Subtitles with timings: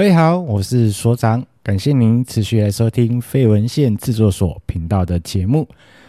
[0.00, 5.68] 各位好，我是所长，感谢您持续来收听废文献制作所频道的节目。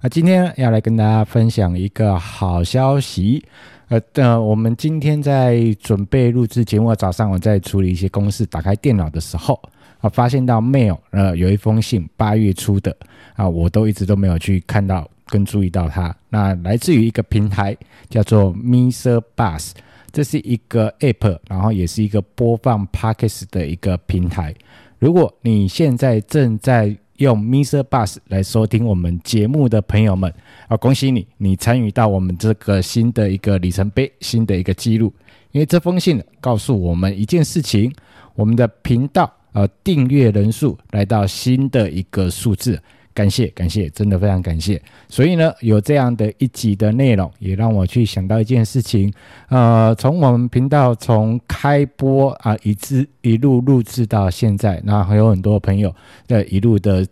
[0.00, 3.44] 那今天要来跟大家分享一个好消息。
[3.88, 9.60] 呃，呃，我们今天在准备录制节目的早上，我在处理一些公事，打开电脑的时候，
[9.98, 12.96] 啊，发现到 mail，呃，有一封信，八月初的，
[13.34, 16.14] 啊，我都一直都没有去看到跟注意到它。
[16.28, 17.76] 那来自于一个平台，
[18.08, 19.20] 叫做 Mr.
[19.34, 19.72] Bus。
[20.12, 24.54] 这是一个 App，然后也是一个播放 Podcast 的一个平台。
[24.98, 27.82] 如果你现在正在用 Mr.
[27.82, 30.32] Bus 来收听我们节目的朋友们，
[30.68, 35.12] 啊，恭喜你，你参与到我们这个新的一个里程碑，新的一个记录。
[35.52, 37.92] 因为这封信告诉我们一件事情，
[38.34, 42.80] 我们的频道呃订阅人数来到新的一个数字。
[43.14, 44.80] 感谢感谢，真的非常感谢。
[45.08, 49.12] 所以呢，有这样的一集的内容，也让我去想到一件事情。
[49.48, 55.94] 呃，从我们频道从开播啊，一直一路录制到现在，那还有很多朋友
[56.26, 57.06] 在一路的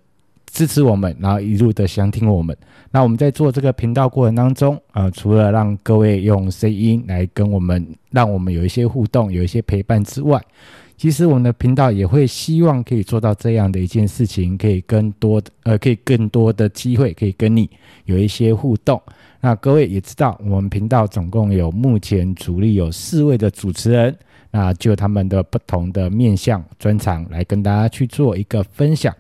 [0.47, 2.57] 支持我们，然后一路的想听我们。
[2.91, 10.41] 那我们在做这个频道过程当中啊，呃，除了让各位用声音来跟我们，让我们有一些互动，有一些陪伴之外，
[11.01, 17.71] 其实我们的频道也会希望可以做到这样的一件事情，可以更多的呃，可以更多的机会可以跟你
[18.05, 19.01] 有一些互动。
[19.41, 24.15] 那各位也知道，我们频道总共有目前主力有四位的主持人，
[24.51, 29.11] 那就他们的不同的面向专长来跟大家去做一个分享。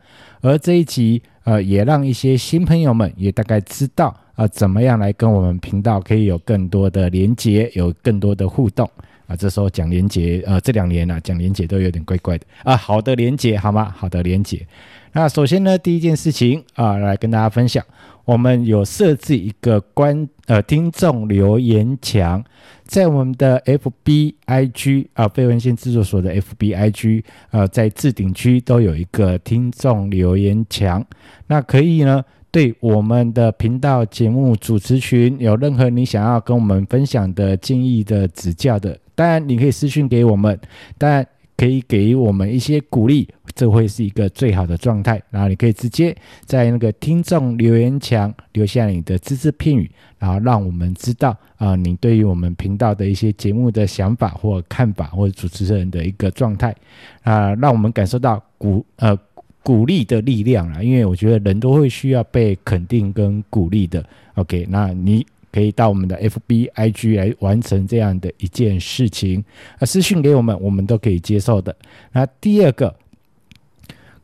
[0.42, 8.86] 而这一集呃，也让一些新朋友们也大概知道呃，怎么样来跟我们频道可以有更多的连接，有更多的互动。
[9.30, 12.76] 啊，这时候讲连结，呃，这两年啊，讲连结都有点怪怪的啊。
[12.76, 13.94] 好的连结，好吗？
[13.96, 14.66] 好的连结。
[15.12, 17.84] 那首先呢，第一件事情啊，来跟大家分享，
[18.24, 22.42] 我们有设置一个观呃听众留言墙，
[22.84, 31.06] 在我们的 FB IG 啊，非文献制作所的 FB IG 呃，在置顶区都有一个听众留言墙，
[31.46, 32.24] 那可以呢。
[32.52, 40.58] 对我们的频道节目主持群有任何你想要跟我们分享的建议的指教的，当然你可以私讯给我们，
[40.96, 45.20] 当然可以给我们一些鼓励，这会是一个最好的状态。
[45.28, 46.16] 然后你可以直接
[46.46, 56.74] 在那个听众留言墙留下你的只字片语，然后让我们知道啊、你对于我们频道的一些节目的想法或看法，或者主持人的一个状态
[57.22, 59.14] 啊、让我们感受到鼓呃。
[59.62, 64.02] 鼓励的力量啊，因为我觉得人都会需要被肯定跟鼓励的。
[64.36, 69.44] OK，那你可以到我们的 FB IG 来完成这样的一件事情，
[69.78, 71.74] 啊，私讯给我们，我们都可以接受的。
[72.12, 72.94] 那第二个。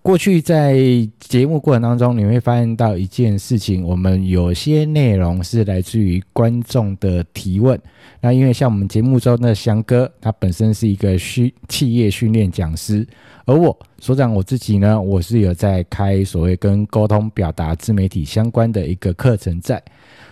[0.03, 0.79] 过去在
[1.19, 7.77] 节目过程当中，你会发现到一件事情，我们有些内容是来自于观众的提问。
[8.21, 13.05] 那因为像我们节目中的翔哥，他本身是一个训企业训练讲师，
[13.47, 19.83] 而我所长我自己呢，我是有在开所谓跟沟通表达自媒体相关的一个课程在。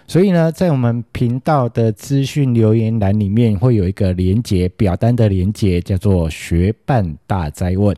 [0.06, 7.96] 所以呢，在我们频道的资讯留言栏里面会有一个连接表单的连接，叫做“学伴大哉问”。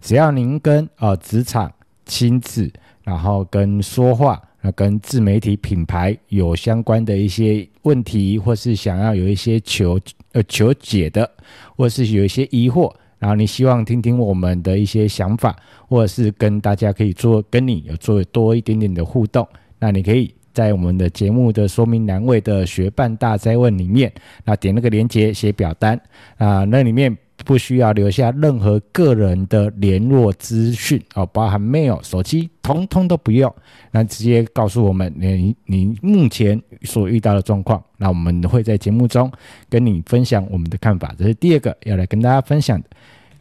[0.00, 1.72] 只要您跟呃职场、
[2.04, 2.70] 亲子，
[3.02, 9.98] 然后跟说话、呃跟自媒体品牌有相关的一些问题，或是想要有一些求
[10.32, 11.28] 呃求解的，
[11.74, 15.56] 或是有一些疑惑，然后你希望听听我们的一些想法，
[15.88, 24.10] 或者是跟大家可以做跟你有做多一点点的互动，那你可以在我们的节目的说明栏位的“学伴大哉问”里面，
[24.44, 26.00] 那点那个连接写表单
[26.38, 27.14] 啊、那里面。
[27.44, 33.54] 不需要留下任何个人的联络资讯哦，包含 mail、手机，通通都不用。
[33.90, 39.30] 那直接告诉我们你你目前所遇到的状况，那我们会在节目中
[39.68, 41.14] 跟你分享我们的看法。
[41.18, 42.88] 这是第二个要来跟大家分享的。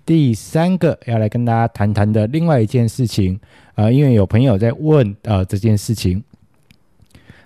[0.06, 3.40] 第三个要来跟大家谈谈的另外一件事情，
[3.76, 6.22] 呃，因为有朋友在问呃这件事情，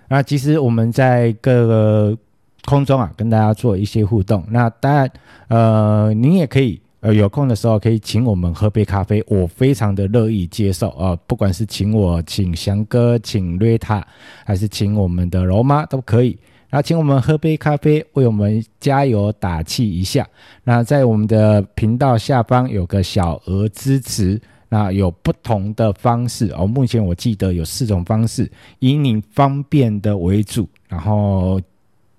[0.10, 2.18] 那其实我们在各个。
[2.66, 4.44] 空中啊，跟大家做一些互动。
[4.52, 5.12] 那当然，
[5.48, 14.06] 呃，您也可以，呃，有空的时候可以请我们喝杯咖啡，我非常的乐意接受啊、不管是请我，请翔哥，请瑞塔，
[14.46, 16.38] 还是请我们的柔妈都可以。
[16.70, 20.28] 那请我们喝杯咖啡，为我们加油打气一下。
[20.66, 24.40] 那在我们的频道下方有个小额支持，
[24.70, 26.66] 那有不同的方式哦。
[26.66, 28.50] 目前我记得有四种方式，
[28.80, 31.60] 以你方便的为主，然后。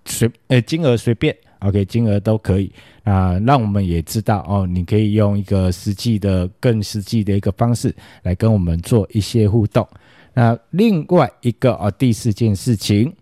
[0.07, 2.73] 随呃金额随便，OK，金额都可以
[3.05, 9.87] 啊，让我们也知道哦，你可以用一个实际的、更实际的一个方式来跟我们做一些互动。
[10.33, 13.13] 那另外一个啊，第四件事情，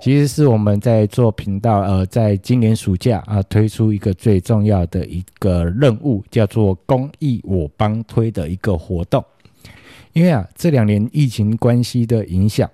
[0.00, 9.24] 其实是我们在做频道，呃，在今年暑假啊、推出一个最重要的一个任务，叫做公益我帮推的一个活动。
[10.12, 12.70] 因为啊，这两年疫情关系的影响，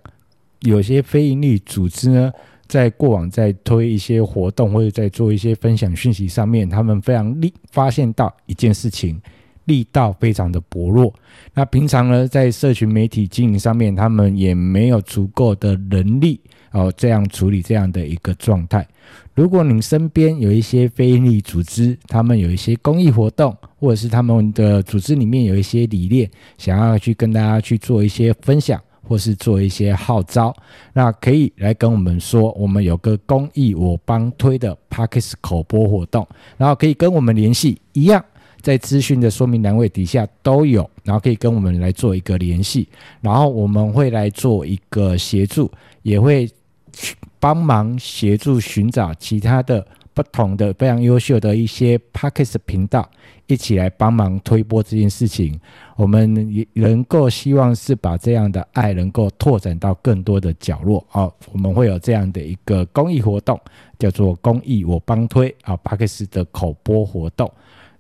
[0.61, 2.33] 有些非营利组织呢，
[2.67, 9.21] 在过往在推一些活动或者在做一些分享讯息上面，他们非常力发现到一件事情，
[9.65, 11.13] 力道非常的薄弱。
[11.55, 16.41] 那平常呢，在社群媒体经营上面，他们也没有足够的能力。
[16.73, 18.87] 哦，这样处理这样的一个状态。
[19.35, 30.55] 如果你身边有一些非营利组织，他们有一些公益活动，或者是他们的组织里面有一些理念，想要去跟大家去做一些分享，或是做一些号召，
[30.93, 36.25] 那可以来跟我们说，我们有个公益我帮推的 Podcast 口播活动，
[36.57, 38.25] 然后可以跟我们联系，一样
[38.61, 42.89] 在资讯的说明栏位底下都有，然后可以跟我们来做一个联系，
[43.21, 45.71] 然后我们会来做一个协助，
[46.03, 46.47] 也会
[46.93, 47.15] 去。
[47.43, 53.09] 帮忙协助寻找其他的不同的非常优秀的一些 Podcast 频道，
[53.47, 55.59] 一起来帮忙推播这件事情。
[55.97, 61.33] 我们也能够希望是把这样的爱能够拓展到更多的角落啊。
[61.51, 63.59] 我们会有这样的一个公益活动，
[63.99, 67.51] 叫做公益我帮推啊 Podcast 的口播活动。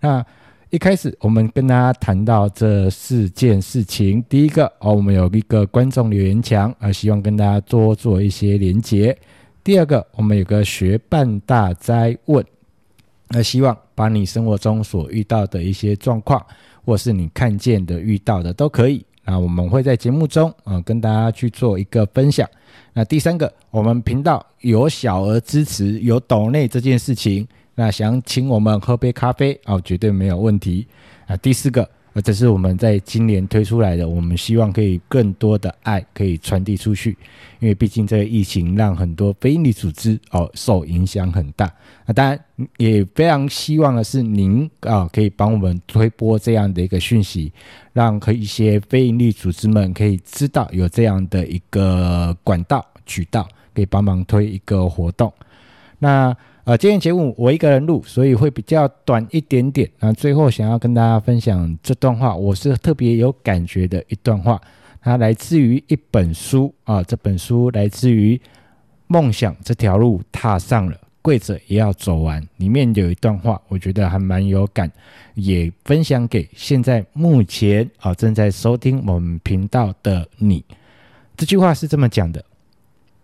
[0.00, 0.22] 那
[0.70, 4.22] 一开始，我们跟大家谈到这四件事情。
[4.28, 9.16] 第一个，哦，我们有一个观众留言墙，啊，希望跟大家多做一些连接。
[9.64, 12.44] 第二个，我们有个学伴大哉问，
[13.30, 16.40] 那希望把你生活中所遇到的一些状况，
[16.84, 19.04] 或是你看见的、遇到的都可以。
[19.24, 22.48] 那我们会在节目中，啊，跟大家去做一个分享。
[22.92, 27.44] 那第三个，我们频道有小额支持，有抖内这件事情。
[27.80, 30.86] 那想请我们喝杯咖啡哦，绝对没有问题
[31.26, 31.34] 啊。
[31.38, 37.16] 第四个，呃，这是我们在今年推出来的，我们希望可以更多的爱可以传递出去，
[37.58, 41.72] 因为毕竟这个疫情让很多非营利组织哦受影响很大。
[42.04, 42.38] 那当然
[42.76, 47.50] 也非常希望的是您啊可以帮我们推播这样的一个讯息，
[47.94, 55.32] 让可一些非营利组织们可以知道有这样的一个管道渠道，可以帮忙推一个活动。
[55.98, 56.36] 那。
[56.70, 59.90] 呃，今天节目我一个人录，所以会比较短一点点。
[59.98, 64.60] 那最后想要跟大家分享这段话，我是特别有感觉的一段话，
[65.02, 67.02] 它来自于一本书啊。
[67.02, 68.36] 这本书来自于
[69.08, 72.40] 《梦想这条路踏上了，跪着也要走完》。
[72.58, 74.88] 里面有一段话，我觉得还蛮有感，
[75.34, 80.64] 也分享给现在目前啊正在收听我们频道的你。
[81.36, 82.44] 这句话是这么讲的：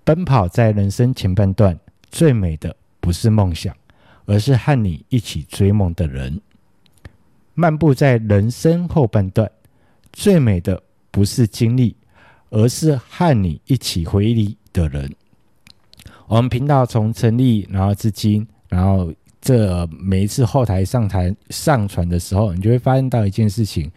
[0.02, 1.78] 奔跑在人生前半段，
[2.10, 2.74] 最美的。
[3.06, 3.72] 不是梦想，
[4.24, 6.40] 而是和你一起追梦的人。
[7.54, 9.48] 漫步在人生后半段，
[10.12, 10.82] 最美的
[11.12, 11.94] 不是经历，
[12.50, 15.08] 而是和你一起回忆的人。
[16.26, 23.88] 我们频道从成立然后至今，然后这每一次后台上台上传的时候，你就会发现到一件事情，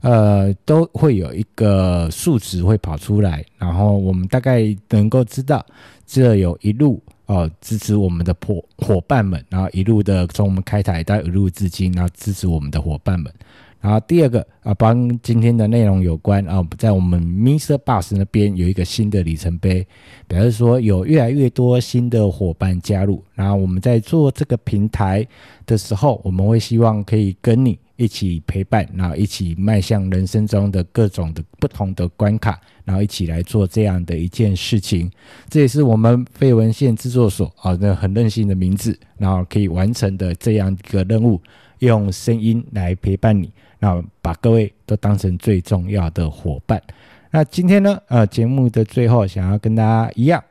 [0.00, 5.64] 呃，都会有一个数值会跑出来，然后我们大概能够知道，
[6.04, 7.00] 这有一路。
[7.26, 13.32] 哦，支持我们的伙伙伴们，然后一路的从我们开台到一路至今，然后支持我们的伙伴们。
[13.80, 17.78] 然后第二个啊，帮今天的内容有关啊，在我们 Mr.
[17.78, 19.86] Bus 那边有一个新的里程碑，
[20.26, 23.22] 表示说有越来越多新的伙伴加入。
[23.34, 25.24] 然后我们在做这个平台
[25.64, 27.78] 的时候，我们会希望可以跟你。
[27.98, 35.10] 一起陪伴，然后一起迈向人生中的各种的不同的关卡，然后一起来做这样的一件事情。
[35.48, 41.40] 这也是我们废文献制作所啊，那很任性的名字，然后可以完成的这样一个任务，
[41.78, 46.82] 用声音来陪伴你，那把各位都当成最重要的伙伴。
[47.30, 50.42] 那今天呢，呃，节目的最后想要跟大家一样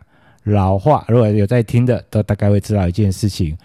[0.43, 3.57] 老话，如果有在听的，都大概会知道一件事情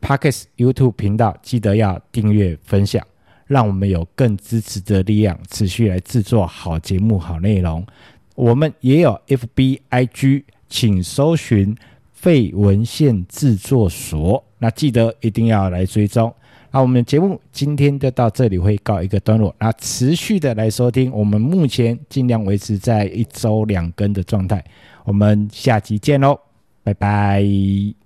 [0.00, 3.04] ：Podcast YouTube 频道记得要订阅分享。
[3.46, 7.86] 让我们有更支持的力量，持续来制作好节目、好内容。
[8.34, 11.76] 我们也有 FBIG，请搜寻
[12.10, 14.42] 废文献制作所。
[14.56, 16.34] 那记得一定要来追踪。
[16.74, 19.54] 好我们的节目今天就到这里会告一个段落。
[19.60, 24.64] 那持续的来收听，我们目前尽量维持在一周两更的状态。
[25.04, 26.36] 我们下期见喽，
[26.82, 28.03] 拜拜。